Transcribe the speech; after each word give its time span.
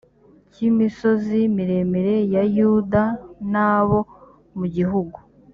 cy 0.51 0.59
imisozi 0.69 1.37
miremire 1.55 2.15
ya 2.33 2.43
yuda 2.55 3.03
n 3.51 3.53
abo 3.71 3.99
mu 4.57 4.65
gihugu 4.75 5.17